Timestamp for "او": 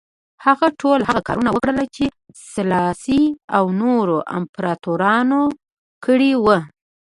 3.57-3.65